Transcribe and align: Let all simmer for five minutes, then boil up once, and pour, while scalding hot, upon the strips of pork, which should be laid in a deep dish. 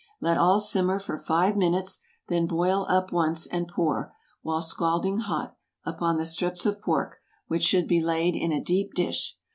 Let 0.19 0.35
all 0.39 0.59
simmer 0.59 0.97
for 0.99 1.15
five 1.15 1.55
minutes, 1.55 1.99
then 2.27 2.47
boil 2.47 2.87
up 2.89 3.11
once, 3.11 3.45
and 3.45 3.67
pour, 3.67 4.15
while 4.41 4.63
scalding 4.63 5.19
hot, 5.19 5.55
upon 5.85 6.17
the 6.17 6.25
strips 6.25 6.65
of 6.65 6.81
pork, 6.81 7.19
which 7.45 7.61
should 7.63 7.87
be 7.87 8.01
laid 8.01 8.35
in 8.35 8.51
a 8.51 8.63
deep 8.63 8.95
dish. 8.95 9.37